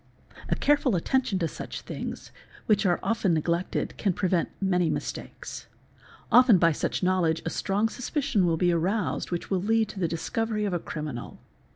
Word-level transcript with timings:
A 0.49 0.55
careful 0.55 0.95
attention 0.95 1.37
to 1.37 1.47
such 1.47 1.81
things, 1.81 2.31
which 2.65 2.87
are 2.87 2.99
often 3.03 3.35
neglected, 3.35 3.93
can 3.97 4.13
prevent 4.13 4.49
many 4.59 4.89
mistakes; 4.89 5.67
often 6.31 6.57
by 6.57 6.71
such 6.71 7.03
knowledge 7.03 7.43
a 7.45 7.51
strong 7.51 7.87
suspicion 7.87 8.47
will 8.47 8.57
be 8.57 8.71
aroused 8.71 9.29
which 9.29 9.51
will 9.51 9.61
lead 9.61 9.89
to 9.89 9.99
the 9.99 10.07
discovery 10.07 10.65
of 10.65 10.73
a 10.73 10.79
criminal. 10.79 11.37